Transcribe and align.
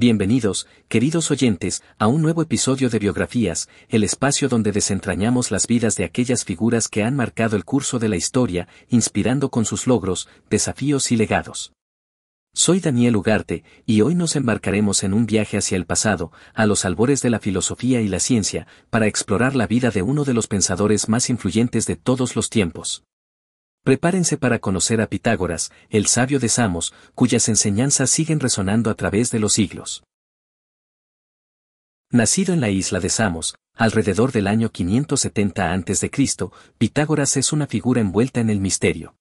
Bienvenidos, 0.00 0.68
queridos 0.86 1.28
oyentes, 1.32 1.82
a 1.98 2.06
un 2.06 2.22
nuevo 2.22 2.40
episodio 2.40 2.88
de 2.88 3.00
Biografías, 3.00 3.68
el 3.88 4.04
espacio 4.04 4.48
donde 4.48 4.70
desentrañamos 4.70 5.50
las 5.50 5.66
vidas 5.66 5.96
de 5.96 6.04
aquellas 6.04 6.44
figuras 6.44 6.86
que 6.86 7.02
han 7.02 7.16
marcado 7.16 7.56
el 7.56 7.64
curso 7.64 7.98
de 7.98 8.08
la 8.08 8.14
historia, 8.14 8.68
inspirando 8.90 9.50
con 9.50 9.64
sus 9.64 9.88
logros, 9.88 10.28
desafíos 10.50 11.10
y 11.10 11.16
legados. 11.16 11.72
Soy 12.54 12.78
Daniel 12.78 13.16
Ugarte, 13.16 13.64
y 13.86 14.02
hoy 14.02 14.14
nos 14.14 14.36
embarcaremos 14.36 15.02
en 15.02 15.14
un 15.14 15.26
viaje 15.26 15.58
hacia 15.58 15.74
el 15.74 15.84
pasado, 15.84 16.30
a 16.54 16.64
los 16.66 16.84
albores 16.84 17.20
de 17.20 17.30
la 17.30 17.40
filosofía 17.40 18.00
y 18.00 18.06
la 18.06 18.20
ciencia, 18.20 18.68
para 18.90 19.08
explorar 19.08 19.56
la 19.56 19.66
vida 19.66 19.90
de 19.90 20.02
uno 20.02 20.22
de 20.22 20.32
los 20.32 20.46
pensadores 20.46 21.08
más 21.08 21.28
influyentes 21.28 21.86
de 21.86 21.96
todos 21.96 22.36
los 22.36 22.50
tiempos. 22.50 23.02
Prepárense 23.88 24.36
para 24.36 24.58
conocer 24.58 25.00
a 25.00 25.06
Pitágoras, 25.06 25.72
el 25.88 26.08
sabio 26.08 26.38
de 26.38 26.50
Samos, 26.50 26.92
cuyas 27.14 27.48
enseñanzas 27.48 28.10
siguen 28.10 28.38
resonando 28.38 28.90
a 28.90 28.94
través 28.94 29.30
de 29.30 29.38
los 29.38 29.54
siglos. 29.54 30.04
Nacido 32.10 32.52
en 32.52 32.60
la 32.60 32.68
isla 32.68 33.00
de 33.00 33.08
Samos, 33.08 33.54
alrededor 33.74 34.30
del 34.30 34.46
año 34.46 34.68
570 34.72 35.72
a.C., 35.72 36.10
Pitágoras 36.76 37.38
es 37.38 37.50
una 37.50 37.66
figura 37.66 38.02
envuelta 38.02 38.40
en 38.40 38.50
el 38.50 38.60
misterio. 38.60 39.14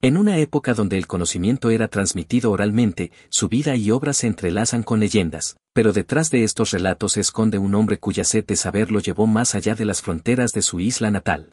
En 0.00 0.16
una 0.16 0.38
época 0.38 0.72
donde 0.72 0.96
el 0.96 1.06
conocimiento 1.06 1.68
era 1.68 1.88
transmitido 1.88 2.50
oralmente, 2.50 3.12
su 3.28 3.50
vida 3.50 3.76
y 3.76 3.90
obra 3.90 4.14
se 4.14 4.26
entrelazan 4.26 4.84
con 4.84 5.00
leyendas, 5.00 5.58
pero 5.74 5.92
detrás 5.92 6.30
de 6.30 6.44
estos 6.44 6.70
relatos 6.70 7.12
se 7.12 7.20
esconde 7.20 7.58
un 7.58 7.74
hombre 7.74 7.98
cuya 7.98 8.24
sed 8.24 8.46
de 8.46 8.56
saber 8.56 8.90
lo 8.90 9.00
llevó 9.00 9.26
más 9.26 9.54
allá 9.54 9.74
de 9.74 9.84
las 9.84 10.00
fronteras 10.00 10.52
de 10.52 10.62
su 10.62 10.80
isla 10.80 11.10
natal. 11.10 11.52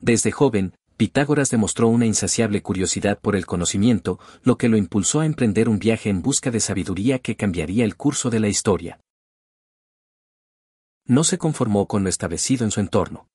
Desde 0.00 0.32
joven, 0.32 0.74
Pitágoras 0.96 1.50
demostró 1.50 1.88
una 1.88 2.06
insaciable 2.06 2.62
curiosidad 2.62 3.18
por 3.20 3.34
el 3.36 3.46
conocimiento, 3.46 4.18
lo 4.42 4.56
que 4.56 4.68
lo 4.68 4.76
impulsó 4.76 5.20
a 5.20 5.26
emprender 5.26 5.68
un 5.68 5.78
viaje 5.78 6.10
en 6.10 6.22
busca 6.22 6.50
de 6.50 6.60
sabiduría 6.60 7.18
que 7.18 7.36
cambiaría 7.36 7.84
el 7.84 7.96
curso 7.96 8.30
de 8.30 8.40
la 8.40 8.48
historia. 8.48 9.00
No 11.06 11.24
se 11.24 11.38
conformó 11.38 11.86
con 11.88 12.04
lo 12.04 12.08
establecido 12.08 12.64
en 12.64 12.70
su 12.70 12.80
entorno. 12.80 13.26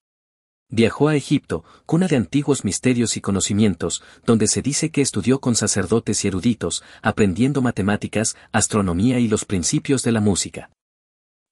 Viajó 0.69 1.07
a 1.07 1.15
Egipto, 1.15 1.63
cuna 1.85 2.07
de 2.07 2.17
antiguos 2.17 2.65
misterios 2.65 3.15
y 3.15 3.21
conocimientos, 3.21 4.03
donde 4.25 4.47
se 4.47 4.61
dice 4.61 4.91
que 4.91 5.01
estudió 5.01 5.39
con 5.39 5.55
sacerdotes 5.55 6.25
y 6.25 6.27
eruditos, 6.27 6.83
aprendiendo 7.01 7.61
matemáticas, 7.61 8.35
astronomía 8.51 9.19
y 9.19 9.29
los 9.29 9.45
principios 9.45 10.03
de 10.03 10.11
la 10.11 10.19
música. 10.19 10.69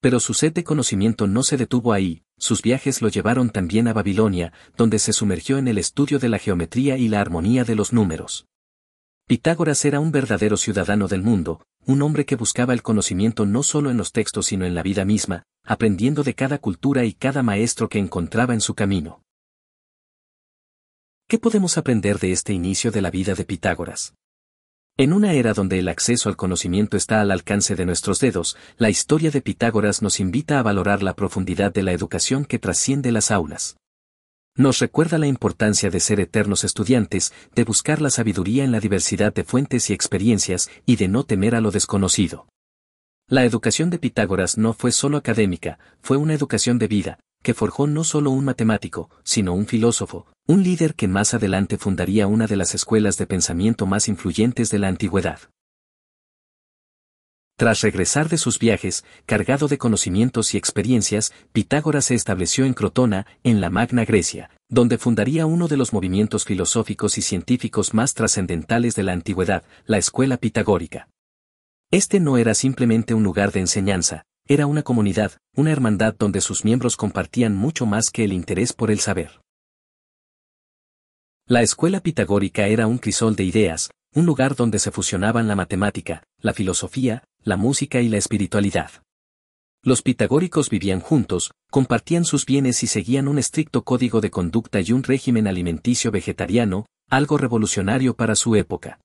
Pero 0.00 0.20
su 0.20 0.34
sed 0.34 0.52
de 0.52 0.64
conocimiento 0.64 1.26
no 1.26 1.42
se 1.42 1.56
detuvo 1.56 1.94
ahí, 1.94 2.25
sus 2.38 2.62
viajes 2.62 3.02
lo 3.02 3.08
llevaron 3.08 3.50
también 3.50 3.88
a 3.88 3.92
Babilonia, 3.92 4.52
donde 4.76 4.98
se 4.98 5.12
sumergió 5.12 5.58
en 5.58 5.68
el 5.68 5.78
estudio 5.78 6.18
de 6.18 6.28
la 6.28 6.38
geometría 6.38 6.96
y 6.96 7.08
la 7.08 7.20
armonía 7.20 7.64
de 7.64 7.74
los 7.74 7.92
números. 7.92 8.46
Pitágoras 9.26 9.84
era 9.84 9.98
un 9.98 10.12
verdadero 10.12 10.56
ciudadano 10.56 11.08
del 11.08 11.22
mundo, 11.22 11.66
un 11.84 12.02
hombre 12.02 12.24
que 12.24 12.36
buscaba 12.36 12.74
el 12.74 12.82
conocimiento 12.82 13.46
no 13.46 13.62
solo 13.62 13.90
en 13.90 13.96
los 13.96 14.12
textos 14.12 14.46
sino 14.46 14.66
en 14.66 14.74
la 14.74 14.82
vida 14.82 15.04
misma, 15.04 15.44
aprendiendo 15.64 16.22
de 16.22 16.34
cada 16.34 16.58
cultura 16.58 17.04
y 17.04 17.12
cada 17.12 17.42
maestro 17.42 17.88
que 17.88 17.98
encontraba 17.98 18.54
en 18.54 18.60
su 18.60 18.74
camino. 18.74 19.22
¿Qué 21.28 21.38
podemos 21.38 21.76
aprender 21.76 22.20
de 22.20 22.30
este 22.30 22.52
inicio 22.52 22.92
de 22.92 23.02
la 23.02 23.10
vida 23.10 23.34
de 23.34 23.44
Pitágoras? 23.44 24.14
En 24.98 25.12
una 25.12 25.34
era 25.34 25.52
donde 25.52 25.78
el 25.78 25.88
acceso 25.88 26.30
al 26.30 26.36
conocimiento 26.36 26.96
está 26.96 27.20
al 27.20 27.30
alcance 27.30 27.76
de 27.76 27.84
nuestros 27.84 28.18
dedos, 28.18 28.56
la 28.78 28.88
historia 28.88 29.30
de 29.30 29.42
Pitágoras 29.42 30.00
nos 30.00 30.20
invita 30.20 30.58
a 30.58 30.62
valorar 30.62 31.02
la 31.02 31.14
profundidad 31.14 31.70
de 31.70 31.82
la 31.82 31.92
educación 31.92 32.46
que 32.46 32.58
trasciende 32.58 33.12
las 33.12 33.30
aulas. 33.30 33.76
Nos 34.56 34.78
recuerda 34.78 35.18
la 35.18 35.26
importancia 35.26 35.90
de 35.90 36.00
ser 36.00 36.18
eternos 36.18 36.64
estudiantes, 36.64 37.34
de 37.54 37.64
buscar 37.64 38.00
la 38.00 38.08
sabiduría 38.08 38.64
en 38.64 38.72
la 38.72 38.80
diversidad 38.80 39.34
de 39.34 39.44
fuentes 39.44 39.90
y 39.90 39.92
experiencias, 39.92 40.70
y 40.86 40.96
de 40.96 41.08
no 41.08 41.24
temer 41.24 41.54
a 41.54 41.60
lo 41.60 41.70
desconocido. 41.70 42.46
La 43.28 43.44
educación 43.44 43.90
de 43.90 43.98
Pitágoras 43.98 44.56
no 44.56 44.72
fue 44.72 44.92
solo 44.92 45.18
académica, 45.18 45.78
fue 46.00 46.16
una 46.16 46.32
educación 46.32 46.78
de 46.78 46.88
vida, 46.88 47.18
que 47.46 47.54
forjó 47.54 47.86
no 47.86 48.02
solo 48.02 48.32
un 48.32 48.44
matemático, 48.44 49.08
sino 49.22 49.54
un 49.54 49.68
filósofo, 49.68 50.26
un 50.48 50.64
líder 50.64 50.96
que 50.96 51.06
más 51.06 51.32
adelante 51.32 51.78
fundaría 51.78 52.26
una 52.26 52.48
de 52.48 52.56
las 52.56 52.74
escuelas 52.74 53.18
de 53.18 53.28
pensamiento 53.28 53.86
más 53.86 54.08
influyentes 54.08 54.68
de 54.68 54.80
la 54.80 54.88
antigüedad. 54.88 55.38
Tras 57.56 57.82
regresar 57.82 58.28
de 58.28 58.36
sus 58.36 58.58
viajes, 58.58 59.04
cargado 59.26 59.68
de 59.68 59.78
conocimientos 59.78 60.54
y 60.54 60.56
experiencias, 60.56 61.32
Pitágoras 61.52 62.06
se 62.06 62.16
estableció 62.16 62.64
en 62.64 62.74
Crotona, 62.74 63.28
en 63.44 63.60
la 63.60 63.70
Magna 63.70 64.04
Grecia, 64.04 64.50
donde 64.68 64.98
fundaría 64.98 65.46
uno 65.46 65.68
de 65.68 65.76
los 65.76 65.92
movimientos 65.92 66.46
filosóficos 66.46 67.16
y 67.16 67.22
científicos 67.22 67.94
más 67.94 68.14
trascendentales 68.14 68.96
de 68.96 69.04
la 69.04 69.12
antigüedad, 69.12 69.62
la 69.84 69.98
escuela 69.98 70.36
pitagórica. 70.36 71.06
Este 71.92 72.18
no 72.18 72.38
era 72.38 72.54
simplemente 72.54 73.14
un 73.14 73.22
lugar 73.22 73.52
de 73.52 73.60
enseñanza, 73.60 74.24
era 74.48 74.66
una 74.66 74.82
comunidad, 74.82 75.32
una 75.56 75.72
hermandad 75.72 76.14
donde 76.16 76.40
sus 76.40 76.64
miembros 76.64 76.96
compartían 76.96 77.54
mucho 77.56 77.84
más 77.86 78.10
que 78.10 78.24
el 78.24 78.32
interés 78.32 78.72
por 78.72 78.90
el 78.90 79.00
saber. 79.00 79.40
La 81.46 81.62
escuela 81.62 82.00
pitagórica 82.00 82.66
era 82.66 82.86
un 82.86 82.98
crisol 82.98 83.36
de 83.36 83.44
ideas, 83.44 83.90
un 84.14 84.26
lugar 84.26 84.56
donde 84.56 84.78
se 84.78 84.90
fusionaban 84.90 85.48
la 85.48 85.56
matemática, 85.56 86.22
la 86.40 86.52
filosofía, 86.52 87.24
la 87.42 87.56
música 87.56 88.00
y 88.00 88.08
la 88.08 88.18
espiritualidad. 88.18 88.90
Los 89.82 90.02
pitagóricos 90.02 90.70
vivían 90.70 91.00
juntos, 91.00 91.52
compartían 91.70 92.24
sus 92.24 92.46
bienes 92.46 92.82
y 92.82 92.86
seguían 92.86 93.28
un 93.28 93.38
estricto 93.38 93.84
código 93.84 94.20
de 94.20 94.30
conducta 94.30 94.80
y 94.80 94.92
un 94.92 95.04
régimen 95.04 95.46
alimenticio 95.46 96.10
vegetariano, 96.10 96.86
algo 97.08 97.38
revolucionario 97.38 98.16
para 98.16 98.34
su 98.34 98.56
época. 98.56 98.98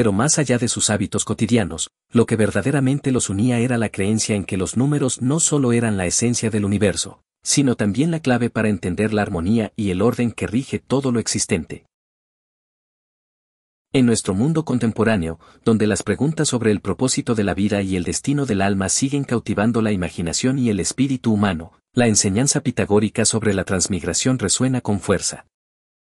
Pero 0.00 0.12
más 0.12 0.38
allá 0.38 0.56
de 0.56 0.68
sus 0.68 0.88
hábitos 0.88 1.26
cotidianos, 1.26 1.90
lo 2.10 2.24
que 2.24 2.34
verdaderamente 2.34 3.12
los 3.12 3.28
unía 3.28 3.58
era 3.58 3.76
la 3.76 3.90
creencia 3.90 4.34
en 4.34 4.46
que 4.46 4.56
los 4.56 4.78
números 4.78 5.20
no 5.20 5.40
solo 5.40 5.74
eran 5.74 5.98
la 5.98 6.06
esencia 6.06 6.48
del 6.48 6.64
universo, 6.64 7.20
sino 7.42 7.76
también 7.76 8.10
la 8.10 8.20
clave 8.20 8.48
para 8.48 8.70
entender 8.70 9.12
la 9.12 9.20
armonía 9.20 9.74
y 9.76 9.90
el 9.90 10.00
orden 10.00 10.32
que 10.32 10.46
rige 10.46 10.78
todo 10.78 11.12
lo 11.12 11.20
existente. 11.20 11.84
En 13.92 14.06
nuestro 14.06 14.32
mundo 14.32 14.64
contemporáneo, 14.64 15.38
donde 15.66 15.86
las 15.86 16.02
preguntas 16.02 16.48
sobre 16.48 16.70
el 16.70 16.80
propósito 16.80 17.34
de 17.34 17.44
la 17.44 17.52
vida 17.52 17.82
y 17.82 17.96
el 17.96 18.04
destino 18.04 18.46
del 18.46 18.62
alma 18.62 18.88
siguen 18.88 19.24
cautivando 19.24 19.82
la 19.82 19.92
imaginación 19.92 20.58
y 20.58 20.70
el 20.70 20.80
espíritu 20.80 21.30
humano, 21.30 21.72
la 21.92 22.06
enseñanza 22.06 22.62
pitagórica 22.62 23.26
sobre 23.26 23.52
la 23.52 23.64
transmigración 23.64 24.38
resuena 24.38 24.80
con 24.80 24.98
fuerza. 24.98 25.44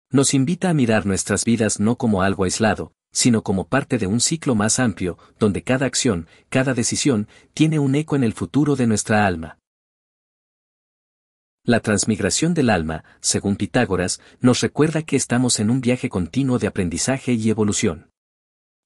Nos 0.09 0.34
invita 0.34 0.72
a 0.72 0.74
mirar 0.74 1.06
nuestras 1.06 1.45
vidas 1.45 1.79
no 1.79 1.97
como 1.97 2.24
algo 2.24 2.45
aislado, 2.45 2.94
sino 3.16 3.44
como 3.44 3.70
parte 3.70 3.98
de 3.98 4.08
un 4.08 4.20
ciclo 4.20 4.56
más 4.56 4.78
amplio, 4.78 5.18
donde 5.40 5.64
cada 5.64 5.86
acción, 5.86 6.28
cada 6.50 6.74
decisión, 6.74 7.30
tiene 7.53 7.80
un 7.80 7.96
eco 7.96 8.18
en 8.18 8.26
el 8.26 8.34
futuro 8.34 8.76
de 8.76 8.88
nuestra 8.88 9.26
alma. 9.26 9.58
La 11.64 11.80
transmigración 11.80 12.54
del 12.54 12.70
alma, 12.70 13.06
según 13.22 13.56
Pitágoras, 13.56 14.20
nos 14.42 14.59
recuerda 14.59 15.02
que 15.02 15.16
estamos 15.16 15.62
en 15.62 15.70
un 15.70 15.80
viaje 15.80 16.09
continuo 16.09 16.59
de 16.59 16.68
aprendizaje 16.68 17.31
y 17.31 17.50
evolución. 17.50 18.12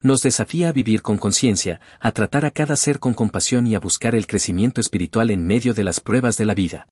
Nos 0.02 0.22
desafía 0.22 0.70
a 0.70 0.74
vivir 0.74 1.02
con 1.02 1.18
conciencia, 1.18 1.82
a 2.00 2.12
tratar 2.12 2.46
a 2.46 2.52
cada 2.52 2.76
ser 2.76 3.00
con 3.00 3.16
compasión 3.16 3.66
y 3.66 3.74
a 3.74 3.80
buscar 3.80 4.14
el 4.14 4.28
crecimiento 4.28 4.80
espiritual 4.80 5.32
en 5.32 5.46
medio 5.46 5.74
de 5.74 5.84
las 5.84 6.00
pruebas 6.02 6.38
de 6.38 6.46
la 6.46 6.54
vida. 6.54 6.88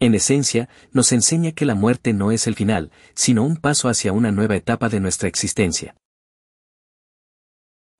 En 0.00 0.16
esencia, 0.16 0.68
nos 0.90 1.12
enseña 1.12 1.52
que 1.52 1.66
la 1.66 1.76
muerte 1.76 2.12
no 2.12 2.32
es 2.32 2.48
el 2.48 2.56
final, 2.56 2.90
sino 3.14 3.44
un 3.44 3.56
paso 3.56 3.88
hacia 3.88 4.12
una 4.12 4.32
nueva 4.32 4.56
etapa 4.56 4.88
de 4.88 4.98
nuestra 4.98 5.28
existencia. 5.28 5.94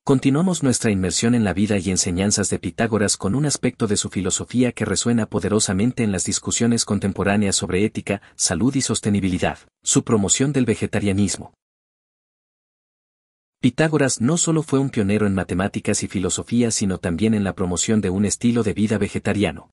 Continuamos 0.09 0.63
nuestra 0.63 0.91
inmersión 0.91 1.35
en 1.35 1.45
la 1.45 1.53
vida 1.53 1.77
y 1.77 1.91
enseñanzas 1.91 2.49
de 2.49 2.59
Pitágoras 2.59 3.19
con 3.19 3.35
un 3.35 3.45
aspecto 3.45 3.87
de 3.87 3.99
su 3.99 4.09
filosofía 4.09 4.73
que 4.73 4.87
resuena 4.87 5.27
poderosamente 5.27 6.03
en 6.03 6.13
las 6.13 6.25
discusiones 6.25 6.87
contemporáneas 6.87 7.57
sobre 7.57 7.85
ética, 7.85 8.23
salud 8.35 8.75
y 8.75 8.81
sostenibilidad, 8.81 9.59
su 9.83 10.05
promoción 10.05 10.55
del 10.55 10.65
vegetarianismo. 10.65 11.53
Pitágoras 13.61 14.23
no 14.23 14.39
solo 14.39 14.63
fue 14.63 14.79
un 14.79 14.89
pionero 14.89 15.27
en 15.27 15.35
matemáticas 15.35 16.03
y 16.03 16.09
filosofía 16.09 16.71
sino 16.71 16.97
también 16.97 17.35
en 17.35 17.45
la 17.45 17.55
promoción 17.55 18.01
de 18.01 18.09
un 18.09 18.25
estilo 18.25 18.63
de 18.63 18.73
vida 18.73 18.97
vegetariano. 18.97 19.73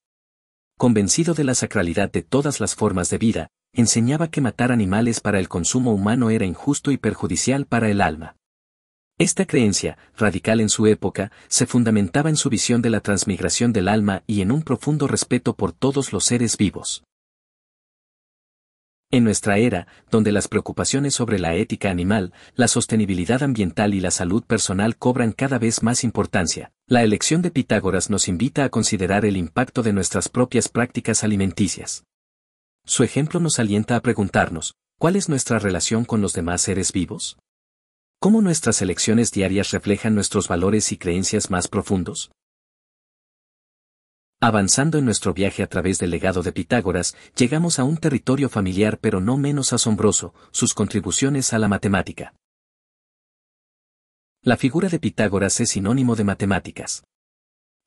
Convencido 0.78 1.34
de 1.34 1.46
la 1.46 1.56
sacralidad 1.56 2.12
de 2.12 2.24
todas 2.24 2.60
las 2.60 2.76
formas 2.76 3.10
de 3.10 3.20
vida, 3.20 3.48
enseñaba 3.72 4.28
que 4.28 4.42
matar 4.42 4.74
animales 4.74 5.22
para 5.22 5.40
el 5.40 5.48
consumo 5.48 5.94
humano 5.94 6.30
era 6.30 6.46
injusto 6.46 6.92
y 6.92 6.98
perjudicial 6.98 7.66
para 7.68 7.90
el 7.90 8.02
alma. 8.02 8.36
Esta 9.18 9.46
creencia, 9.46 9.98
radical 10.18 10.60
en 10.60 10.68
su 10.68 10.88
época, 10.88 11.32
se 11.48 11.66
fundamentaba 11.66 12.30
en 12.30 12.36
su 12.36 12.50
visión 12.50 12.82
de 12.82 12.90
la 12.90 13.00
transmigración 13.00 13.72
del 13.72 13.88
alma 13.88 14.24
y 14.28 14.42
en 14.42 14.52
un 14.52 14.62
profundo 14.62 15.08
respeto 15.08 15.56
por 15.56 15.72
todos 15.72 16.12
los 16.12 16.26
seres 16.26 16.58
vivos. 16.58 17.02
En 19.12 19.24
nuestra 19.24 19.58
era, 19.58 19.88
donde 20.12 20.34
las 20.34 20.50
preocupaciones 20.50 21.14
sobre 21.14 21.40
la 21.40 21.56
ética 21.56 21.90
animal, 21.90 22.34
la 22.56 22.68
sostenibilidad 22.68 23.42
ambiental 23.42 23.94
y 23.94 24.02
la 24.02 24.12
salud 24.12 24.44
personal 24.44 24.98
cobran 24.98 25.32
cada 25.32 25.60
vez 25.60 25.82
más 25.82 26.04
importancia, 26.04 26.74
la 26.86 27.02
elección 27.02 27.42
de 27.42 27.52
Pitágoras 27.52 28.10
nos 28.10 28.28
invita 28.28 28.66
a 28.66 28.70
considerar 28.70 29.24
el 29.24 29.38
impacto 29.38 29.82
de 29.82 29.94
nuestras 29.94 30.28
propias 30.28 30.68
prácticas 30.68 31.24
alimenticias. 31.24 32.04
Su 32.86 33.04
ejemplo 33.04 33.40
nos 33.40 33.60
alienta 33.60 33.96
a 33.96 34.02
preguntarnos, 34.02 34.74
¿cuál 35.00 35.16
es 35.16 35.30
nuestra 35.30 35.58
relación 35.58 36.04
con 36.04 36.20
los 36.20 36.34
demás 36.34 36.60
seres 36.62 36.92
vivos? 36.92 37.38
¿Cómo 38.20 38.42
nuestras 38.42 38.82
elecciones 38.82 39.32
diarias 39.32 39.72
reflejan 39.72 40.16
nuestros 40.16 40.48
valores 40.48 40.92
y 40.92 40.98
creencias 40.98 41.52
más 41.52 41.68
profundos? 41.68 42.32
Avanzando 44.42 44.98
en 44.98 45.06
nuestro 45.06 45.34
viaje 45.34 45.64
a 45.64 45.68
través 45.68 46.00
del 46.00 46.12
legado 46.12 46.44
de 46.44 46.52
Pitágoras, 46.52 47.16
llegamos 47.36 47.80
a 47.80 47.84
un 47.84 47.98
territorio 47.98 48.50
familiar 48.50 49.00
pero 49.00 49.22
no 49.22 49.38
menos 49.38 49.74
asombroso, 49.74 50.34
sus 50.52 50.74
contribuciones 50.74 51.54
a 51.54 51.60
la 51.60 51.68
matemática. 51.68 52.34
La 54.42 54.58
figura 54.58 54.90
de 54.90 55.00
Pitágoras 55.00 55.60
es 55.60 55.70
sinónimo 55.70 56.16
de 56.16 56.24
matemáticas. 56.24 57.04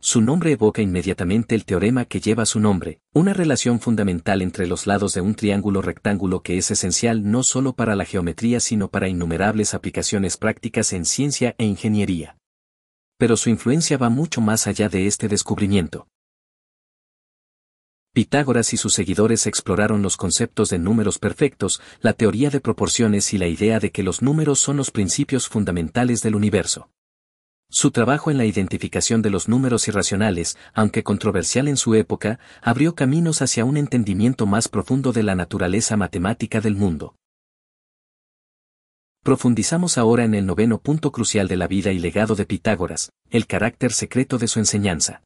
Su 0.01 0.21
nombre 0.21 0.53
evoca 0.53 0.81
inmediatamente 0.81 1.57
el 1.57 1.65
teorema 1.65 2.05
que 2.05 2.21
lleva 2.21 2.47
su 2.47 2.61
nombre, 2.61 3.01
una 3.13 3.35
relación 3.35 3.81
fundamental 3.81 4.43
entre 4.43 4.69
los 4.69 4.87
lados 4.87 5.13
de 5.13 5.21
un 5.21 5.35
triángulo 5.35 5.83
rectángulo 5.83 6.41
que 6.41 6.57
es 6.57 6.71
esencial 6.71 7.29
no 7.29 7.43
solo 7.43 7.73
para 7.73 7.97
la 7.97 8.05
geometría 8.05 8.61
sino 8.61 8.89
para 8.89 9.09
innumerables 9.09 9.75
aplicaciones 9.75 10.37
prácticas 10.37 10.93
en 10.93 11.05
ciencia 11.05 11.57
e 11.59 11.65
ingeniería. 11.65 12.39
Pero 13.19 13.37
su 13.37 13.51
influencia 13.51 13.99
va 13.99 14.09
mucho 14.09 14.41
más 14.41 14.69
allá 14.69 14.89
de 14.89 15.09
este 15.09 15.27
descubrimiento. 15.27 16.07
Pitágoras 18.13 18.73
y 18.73 18.77
sus 18.77 18.95
seguidores 18.95 19.49
exploraron 19.49 20.03
los 20.03 20.17
conceptos 20.17 20.71
de 20.71 20.79
números 20.79 21.19
perfectos, 21.19 21.81
la 22.01 22.13
teoría 22.13 22.51
de 22.51 22.61
proporciones 22.61 23.35
y 23.35 23.39
la 23.39 23.49
idea 23.49 23.81
de 23.81 23.91
que 23.91 24.05
los 24.05 24.23
números 24.23 24.61
son 24.61 24.77
los 24.77 24.93
principios 24.93 25.49
fundamentales 25.49 26.23
del 26.23 26.37
universo. 26.37 26.89
Su 27.71 27.91
trabajo 27.91 28.31
en 28.31 28.39
la 28.39 28.47
identificación 28.47 29.21
de 29.21 29.29
los 29.29 29.47
números 29.47 29.89
irracionales, 29.89 30.57
aunque 30.73 31.03
controversial 31.03 31.69
en 31.69 31.77
su 31.77 31.95
época, 31.95 32.39
abrió 32.63 32.95
caminos 32.95 33.43
hacia 33.43 33.67
un 33.67 33.77
entendimiento 33.77 34.47
más 34.47 34.69
profundo 34.69 35.13
de 35.13 35.23
la 35.23 35.35
naturaleza 35.35 35.97
matemática 35.99 36.63
del 36.63 36.77
mundo. 36.77 37.15
Profundizamos 39.23 39.99
ahora 39.99 40.25
en 40.25 40.35
el 40.35 40.47
noveno 40.47 40.79
punto 40.79 41.13
crucial 41.13 41.47
de 41.47 41.59
la 41.59 41.67
vida 41.67 41.93
y 41.93 41.99
legado 41.99 42.35
de 42.35 42.47
Pitágoras, 42.47 43.11
el 43.29 43.47
carácter 43.47 43.93
secreto 43.93 44.39
de 44.39 44.49
su 44.49 44.61
enseñanza. 44.61 45.23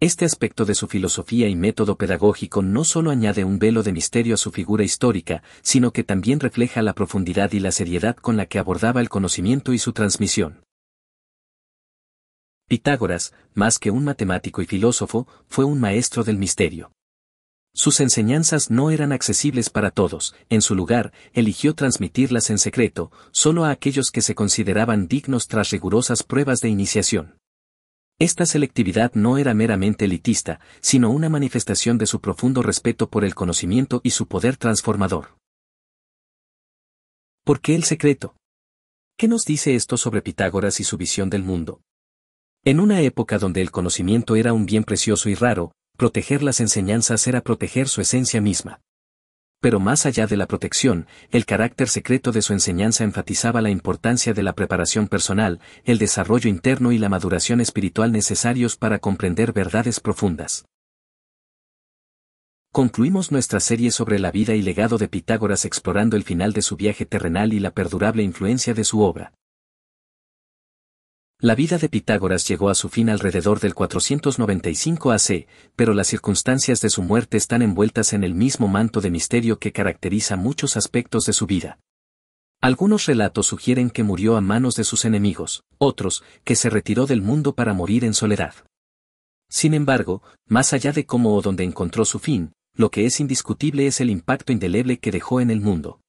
Este 0.00 0.26
aspecto 0.26 0.66
de 0.66 0.74
su 0.74 0.86
filosofía 0.86 1.48
y 1.48 1.56
método 1.56 1.96
pedagógico 1.96 2.60
no 2.60 2.84
solo 2.84 3.10
añade 3.10 3.44
un 3.44 3.58
velo 3.58 3.82
de 3.82 3.92
misterio 3.92 4.34
a 4.34 4.36
su 4.36 4.50
figura 4.50 4.84
histórica, 4.84 5.42
sino 5.62 5.92
que 5.92 6.04
también 6.04 6.40
refleja 6.40 6.82
la 6.82 6.92
profundidad 6.92 7.52
y 7.52 7.60
la 7.60 7.72
seriedad 7.72 8.16
con 8.16 8.36
la 8.36 8.44
que 8.44 8.58
abordaba 8.58 9.00
el 9.00 9.08
conocimiento 9.08 9.72
y 9.72 9.78
su 9.78 9.94
transmisión. 9.94 10.63
Pitágoras, 12.66 13.34
más 13.52 13.78
que 13.78 13.90
un 13.90 14.04
matemático 14.04 14.62
y 14.62 14.66
filósofo, 14.66 15.28
fue 15.48 15.66
un 15.66 15.80
maestro 15.80 16.24
del 16.24 16.38
misterio. 16.38 16.92
Sus 17.74 18.00
enseñanzas 18.00 18.70
no 18.70 18.90
eran 18.90 19.12
accesibles 19.12 19.68
para 19.68 19.90
todos, 19.90 20.34
en 20.48 20.62
su 20.62 20.74
lugar, 20.74 21.12
eligió 21.32 21.74
transmitirlas 21.74 22.48
en 22.48 22.58
secreto, 22.58 23.10
solo 23.32 23.64
a 23.64 23.70
aquellos 23.70 24.10
que 24.10 24.22
se 24.22 24.34
consideraban 24.34 25.08
dignos 25.08 25.48
tras 25.48 25.70
rigurosas 25.70 26.22
pruebas 26.22 26.60
de 26.60 26.68
iniciación. 26.68 27.36
Esta 28.18 28.46
selectividad 28.46 29.12
no 29.14 29.38
era 29.38 29.54
meramente 29.54 30.04
elitista, 30.04 30.60
sino 30.80 31.10
una 31.10 31.28
manifestación 31.28 31.98
de 31.98 32.06
su 32.06 32.20
profundo 32.20 32.62
respeto 32.62 33.10
por 33.10 33.24
el 33.24 33.34
conocimiento 33.34 34.00
y 34.04 34.10
su 34.10 34.28
poder 34.28 34.56
transformador. 34.56 35.36
¿Por 37.44 37.60
qué 37.60 37.74
el 37.74 37.82
secreto? 37.82 38.36
¿Qué 39.18 39.28
nos 39.28 39.44
dice 39.44 39.74
esto 39.74 39.96
sobre 39.96 40.22
Pitágoras 40.22 40.78
y 40.78 40.84
su 40.84 40.96
visión 40.96 41.28
del 41.28 41.42
mundo? 41.42 41.82
En 42.66 42.80
una 42.80 43.02
época 43.02 43.36
donde 43.38 43.60
el 43.60 43.70
conocimiento 43.70 44.36
era 44.36 44.54
un 44.54 44.64
bien 44.64 44.84
precioso 44.84 45.28
y 45.28 45.34
raro, 45.34 45.72
proteger 45.98 46.42
las 46.42 46.60
enseñanzas 46.60 47.26
era 47.26 47.42
proteger 47.42 47.88
su 47.88 48.00
esencia 48.00 48.40
misma. 48.40 48.80
Pero 49.60 49.80
más 49.80 50.06
allá 50.06 50.26
de 50.26 50.38
la 50.38 50.46
protección, 50.46 51.06
el 51.30 51.44
carácter 51.44 51.90
secreto 51.90 52.32
de 52.32 52.40
su 52.40 52.54
enseñanza 52.54 53.04
enfatizaba 53.04 53.60
la 53.60 53.68
importancia 53.68 54.32
de 54.32 54.42
la 54.42 54.54
preparación 54.54 55.08
personal, 55.08 55.60
el 55.84 55.98
desarrollo 55.98 56.48
interno 56.48 56.90
y 56.90 56.96
la 56.96 57.10
maduración 57.10 57.60
espiritual 57.60 58.12
necesarios 58.12 58.76
para 58.78 58.98
comprender 58.98 59.52
verdades 59.52 60.00
profundas. 60.00 60.64
Concluimos 62.72 63.30
nuestra 63.30 63.60
serie 63.60 63.90
sobre 63.90 64.18
la 64.18 64.30
vida 64.30 64.54
y 64.54 64.62
legado 64.62 64.96
de 64.96 65.08
Pitágoras 65.08 65.66
explorando 65.66 66.16
el 66.16 66.24
final 66.24 66.54
de 66.54 66.62
su 66.62 66.76
viaje 66.76 67.04
terrenal 67.04 67.52
y 67.52 67.60
la 67.60 67.72
perdurable 67.72 68.22
influencia 68.22 68.72
de 68.72 68.84
su 68.84 69.02
obra. 69.02 69.34
La 71.44 71.54
vida 71.54 71.76
de 71.76 71.90
Pitágoras 71.90 72.48
llegó 72.48 72.70
a 72.70 72.74
su 72.74 72.88
fin 72.88 73.10
alrededor 73.10 73.60
del 73.60 73.74
495 73.74 75.12
AC, 75.12 75.46
pero 75.76 75.92
las 75.92 76.06
circunstancias 76.06 76.80
de 76.80 76.88
su 76.88 77.02
muerte 77.02 77.36
están 77.36 77.60
envueltas 77.60 78.14
en 78.14 78.24
el 78.24 78.34
mismo 78.34 78.66
manto 78.66 79.02
de 79.02 79.10
misterio 79.10 79.58
que 79.58 79.70
caracteriza 79.70 80.36
muchos 80.36 80.78
aspectos 80.78 81.26
de 81.26 81.34
su 81.34 81.44
vida. 81.44 81.78
Algunos 82.62 83.04
relatos 83.04 83.48
sugieren 83.48 83.90
que 83.90 84.04
murió 84.04 84.38
a 84.38 84.40
manos 84.40 84.74
de 84.74 84.84
sus 84.84 85.04
enemigos, 85.04 85.64
otros, 85.76 86.24
que 86.44 86.56
se 86.56 86.70
retiró 86.70 87.04
del 87.04 87.20
mundo 87.20 87.54
para 87.54 87.74
morir 87.74 88.06
en 88.06 88.14
soledad. 88.14 88.54
Sin 89.50 89.74
embargo, 89.74 90.22
más 90.48 90.72
allá 90.72 90.92
de 90.92 91.04
cómo 91.04 91.34
o 91.34 91.42
dónde 91.42 91.64
encontró 91.64 92.06
su 92.06 92.20
fin, 92.20 92.54
lo 92.74 92.90
que 92.90 93.04
es 93.04 93.20
indiscutible 93.20 93.86
es 93.86 94.00
el 94.00 94.08
impacto 94.08 94.50
indeleble 94.50 94.98
que 94.98 95.10
dejó 95.10 95.42
en 95.42 95.50
el 95.50 95.60
mundo. 95.60 96.00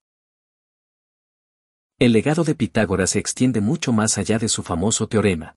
El 1.97 2.11
legado 2.11 2.43
de 2.43 2.55
Pitágoras 2.55 3.11
se 3.11 3.19
extiende 3.19 3.61
mucho 3.61 3.93
más 3.93 4.17
allá 4.17 4.37
de 4.37 4.49
su 4.49 4.63
famoso 4.63 5.07
teorema. 5.07 5.55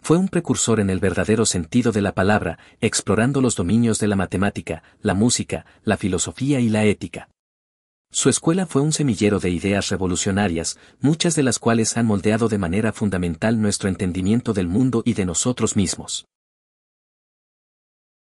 Fue 0.00 0.16
un 0.16 0.28
precursor 0.28 0.78
en 0.78 0.88
el 0.88 1.00
verdadero 1.00 1.44
sentido 1.46 1.90
de 1.90 2.00
la 2.00 2.12
palabra, 2.14 2.60
explorando 2.80 3.40
los 3.40 3.56
dominios 3.56 3.98
de 3.98 4.06
la 4.06 4.14
matemática, 4.14 4.84
la 5.00 5.14
música, 5.14 5.66
la 5.82 5.96
filosofía 5.96 6.60
y 6.60 6.68
la 6.68 6.84
ética. 6.84 7.28
Su 8.12 8.28
escuela 8.28 8.66
fue 8.66 8.82
un 8.82 8.92
semillero 8.92 9.40
de 9.40 9.50
ideas 9.50 9.88
revolucionarias, 9.88 10.78
muchas 11.00 11.34
de 11.34 11.42
las 11.42 11.58
cuales 11.58 11.96
han 11.96 12.06
moldeado 12.06 12.48
de 12.48 12.58
manera 12.58 12.92
fundamental 12.92 13.60
nuestro 13.60 13.88
entendimiento 13.88 14.52
del 14.52 14.68
mundo 14.68 15.02
y 15.04 15.14
de 15.14 15.26
nosotros 15.26 15.74
mismos. 15.74 16.28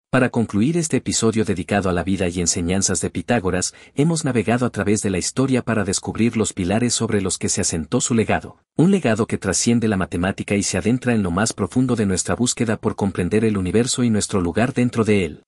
Para 0.09 0.29
concluir 0.29 0.77
este 0.77 0.97
episodio 0.97 1.43
dedicado 1.43 1.89
a 1.89 1.93
la 1.93 2.01
vida 2.01 2.29
y 2.29 2.39
enseñanzas 2.39 3.01
de 3.01 3.09
Pitágoras, 3.09 3.73
hemos 3.93 4.23
navegado 4.23 4.65
a 4.65 4.69
través 4.69 5.01
de 5.01 5.09
la 5.09 5.17
historia 5.17 5.63
para 5.63 5.83
descubrir 5.83 6.37
los 6.37 6.53
pilares 6.53 6.93
sobre 6.93 7.19
los 7.19 7.37
que 7.37 7.49
se 7.49 7.59
asentó 7.59 7.99
su 7.99 8.13
legado, 8.13 8.57
un 8.77 8.89
legado 8.91 9.27
que 9.27 9.37
trasciende 9.37 9.89
la 9.89 9.97
matemática 9.97 10.55
y 10.55 10.63
se 10.63 10.77
adentra 10.77 11.13
en 11.13 11.23
lo 11.23 11.31
más 11.31 11.51
profundo 11.51 11.97
de 11.97 12.05
nuestra 12.05 12.35
búsqueda 12.35 12.77
por 12.77 12.95
comprender 12.95 13.43
el 13.43 13.57
universo 13.57 14.01
y 14.01 14.09
nuestro 14.09 14.39
lugar 14.39 14.73
dentro 14.73 15.03
de 15.03 15.25
él. 15.25 15.43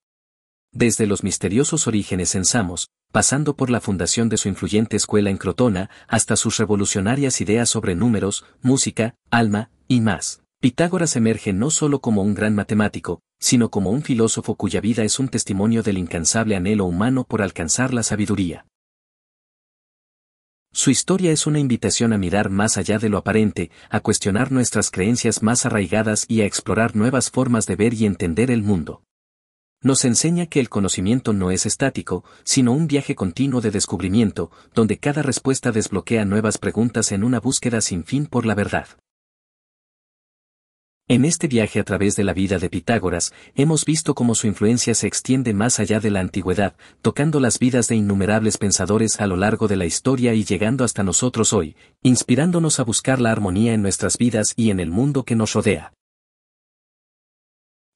Desde 0.73 1.07
los 1.07 1.23
misteriosos 1.23 1.87
orígenes 1.87 2.35
en 2.35 2.43
Samos, 2.43 2.89
pasando 3.13 3.55
por 3.55 3.69
la 3.69 3.79
fundación 3.79 4.27
de 4.27 4.35
su 4.35 4.49
influyente 4.49 4.97
escuela 4.97 5.29
en 5.29 5.37
Crotona, 5.37 5.89
hasta 6.09 6.35
sus 6.35 6.57
revolucionarias 6.57 7.39
ideas 7.39 7.69
sobre 7.69 7.95
números, 7.95 8.43
música, 8.61 9.15
alma, 9.31 9.71
y 9.87 10.01
más. 10.01 10.43
Pitágoras 10.59 11.15
emerge 11.15 11.53
no 11.53 11.71
solo 11.71 12.01
como 12.01 12.23
un 12.23 12.35
gran 12.35 12.55
matemático, 12.55 13.21
sino 13.39 13.69
como 13.69 13.89
un 13.89 14.03
filósofo 14.03 14.55
cuya 14.55 14.81
vida 14.81 15.03
es 15.03 15.19
un 15.19 15.29
testimonio 15.29 15.81
del 15.81 15.97
incansable 15.97 16.55
anhelo 16.55 16.85
humano 16.85 17.23
por 17.23 17.41
alcanzar 17.41 17.93
la 17.93 18.03
sabiduría. 18.03 18.65
Su 20.71 20.91
historia 20.91 21.31
es 21.31 21.47
una 21.47 21.57
invitación 21.57 22.13
a 22.13 22.19
mirar 22.19 22.51
más 22.51 22.77
allá 22.77 22.99
de 22.99 23.09
lo 23.09 23.17
aparente, 23.17 23.71
a 23.89 24.01
cuestionar 24.01 24.51
nuestras 24.51 24.91
creencias 24.91 25.41
más 25.41 25.65
arraigadas 25.65 26.25
y 26.27 26.41
a 26.41 26.45
explorar 26.45 26.95
nuevas 26.95 27.31
formas 27.31 27.65
de 27.65 27.75
ver 27.75 27.95
y 27.95 28.05
entender 28.05 28.51
el 28.51 28.61
mundo. 28.61 29.01
Nos 29.81 30.05
enseña 30.05 30.45
que 30.45 30.59
el 30.59 30.69
conocimiento 30.69 31.33
no 31.33 31.51
es 31.51 31.65
estático, 31.65 32.23
sino 32.43 32.73
un 32.73 32.87
viaje 32.87 33.15
continuo 33.15 33.61
de 33.61 33.71
descubrimiento, 33.71 34.51
donde 34.75 34.97
cada 34.99 35.23
respuesta 35.23 35.71
desbloquea 35.71 36.25
nuevas 36.25 36.57
preguntas 36.57 37.11
en 37.13 37.23
una 37.23 37.39
búsqueda 37.39 37.81
sin 37.81 38.03
fin 38.03 38.27
por 38.27 38.45
la 38.45 38.55
verdad. 38.55 38.87
En 41.11 41.25
este 41.25 41.47
viaje 41.47 41.79
a 41.79 41.83
través 41.83 42.15
de 42.15 42.23
la 42.23 42.33
vida 42.33 42.59
de 42.59 42.69
Pitágoras, 42.69 43.33
hemos 43.55 43.83
visto 43.83 44.13
cómo 44.13 44.35
su 44.35 44.45
influencia 44.45 44.93
se 44.93 45.07
extiende 45.07 45.55
más 45.55 45.79
allá 45.79 45.99
de 45.99 46.11
la 46.11 46.19
antigüedad, 46.19 46.75
tocando 47.01 47.39
las 47.39 47.57
vidas 47.57 47.87
de 47.87 47.95
innumerables 47.95 48.59
pensadores 48.59 49.19
a 49.19 49.25
lo 49.25 49.35
largo 49.35 49.67
de 49.67 49.75
la 49.75 49.87
historia 49.87 50.35
y 50.35 50.43
llegando 50.43 50.83
hasta 50.83 51.01
nosotros 51.01 51.51
hoy, 51.51 51.75
inspirándonos 52.03 52.79
a 52.79 52.83
buscar 52.83 53.19
la 53.19 53.31
armonía 53.31 53.73
en 53.73 53.81
nuestras 53.81 54.19
vidas 54.19 54.53
y 54.55 54.69
en 54.69 54.79
el 54.79 54.91
mundo 54.91 55.23
que 55.23 55.35
nos 55.35 55.53
rodea. 55.53 55.93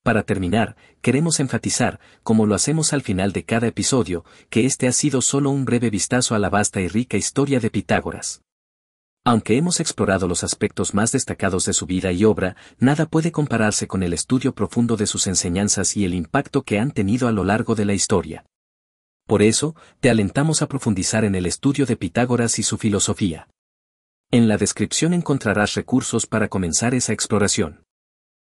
Para 0.02 0.24
terminar, 0.24 0.76
queremos 1.04 1.40
enfatizar, 1.40 2.00
como 2.24 2.48
lo 2.48 2.56
hacemos 2.56 2.94
al 2.94 3.04
final 3.04 3.32
de 3.32 3.46
cada 3.46 3.68
episodio, 3.68 4.26
que 4.50 4.66
este 4.66 4.88
ha 4.88 4.92
sido 4.92 5.22
solo 5.22 5.52
un 5.52 5.66
breve 5.66 5.92
vistazo 5.92 6.34
a 6.34 6.40
la 6.40 6.50
vasta 6.50 6.82
y 6.82 6.88
rica 6.88 7.16
historia 7.16 7.60
de 7.60 7.70
Pitágoras. 7.70 8.42
Aunque 9.26 9.56
hemos 9.56 9.80
explorado 9.80 10.28
los 10.28 10.44
aspectos 10.44 10.94
más 10.94 11.14
destacados 11.14 11.66
de 11.66 11.74
su 11.74 11.86
vida 11.86 12.12
y 12.12 12.26
obra, 12.26 12.58
nada 12.78 13.06
puede 13.06 13.32
compararse 13.32 13.88
con 13.88 14.04
el 14.04 14.12
estudio 14.12 14.54
profundo 14.54 14.98
de 14.98 15.08
sus 15.08 15.28
enseñanzas 15.28 15.96
y 15.96 16.04
el 16.04 16.14
impacto 16.14 16.64
que 16.64 16.78
han 16.78 16.92
tenido 16.92 17.30
a 17.30 17.32
lo 17.32 17.46
largo 17.46 17.74
de 17.74 17.86
la 17.86 17.94
historia. 17.94 18.46
Por 19.26 19.42
eso, 19.42 19.76
te 20.02 20.10
alentamos 20.10 20.62
a 20.62 20.68
profundizar 20.68 21.24
en 21.24 21.36
el 21.36 21.46
estudio 21.46 21.86
de 21.86 21.96
Pitágoras 21.96 22.60
y 22.60 22.64
su 22.64 22.78
filosofía. 22.78 23.48
En 24.30 24.50
la 24.50 24.58
descripción 24.58 25.14
encontrarás 25.14 25.76
recursos 25.76 26.26
para 26.26 26.50
comenzar 26.50 26.94
esa 26.94 27.14
exploración. 27.14 27.86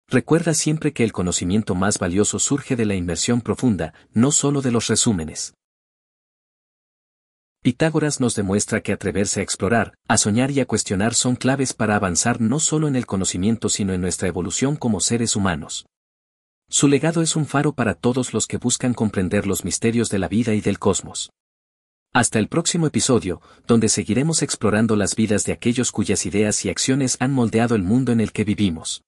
Recuerda 0.08 0.54
siempre 0.54 0.92
que 0.92 1.02
el 1.02 1.12
conocimiento 1.12 1.74
más 1.74 1.98
valioso 1.98 2.38
surge 2.38 2.76
de 2.76 2.84
la 2.84 2.94
inmersión 2.94 3.40
profunda, 3.40 3.92
no 4.12 4.30
solo 4.30 4.62
de 4.62 4.70
los 4.70 4.86
resúmenes. 4.86 5.54
Pitágoras 7.62 8.20
nos 8.20 8.34
demuestra 8.34 8.80
que 8.80 8.90
atreverse 8.90 9.40
a 9.40 9.42
explorar, 9.42 9.92
a 10.08 10.16
soñar 10.16 10.50
y 10.50 10.60
a 10.60 10.66
cuestionar 10.66 11.12
son 11.12 11.36
claves 11.36 11.74
para 11.74 11.94
avanzar 11.94 12.40
no 12.40 12.58
solo 12.58 12.88
en 12.88 12.96
el 12.96 13.04
conocimiento 13.04 13.68
sino 13.68 13.92
en 13.92 14.00
nuestra 14.00 14.28
evolución 14.28 14.76
como 14.76 15.00
seres 15.00 15.36
humanos. 15.36 15.84
Su 16.70 16.88
legado 16.88 17.20
es 17.20 17.36
un 17.36 17.44
faro 17.44 17.74
para 17.74 17.92
todos 17.92 18.32
los 18.32 18.46
que 18.46 18.56
buscan 18.56 18.94
comprender 18.94 19.46
los 19.46 19.62
misterios 19.62 20.08
de 20.08 20.18
la 20.18 20.28
vida 20.28 20.54
y 20.54 20.62
del 20.62 20.78
cosmos. 20.78 21.32
Hasta 22.14 22.38
el 22.38 22.48
próximo 22.48 22.86
episodio, 22.86 23.42
donde 23.66 23.90
seguiremos 23.90 24.40
explorando 24.40 24.96
las 24.96 25.14
vidas 25.14 25.44
de 25.44 25.52
aquellos 25.52 25.92
cuyas 25.92 26.24
ideas 26.24 26.64
y 26.64 26.70
acciones 26.70 27.18
han 27.20 27.30
moldeado 27.30 27.74
el 27.74 27.82
mundo 27.82 28.10
en 28.10 28.22
el 28.22 28.32
que 28.32 28.44
vivimos. 28.44 29.02